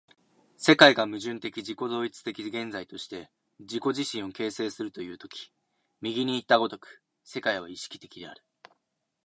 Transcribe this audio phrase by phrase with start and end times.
[0.57, 5.53] 世界が矛盾的自己同一的現在として自己自身を形成するという時
[6.01, 8.43] 右にいった如く世界は意識的である。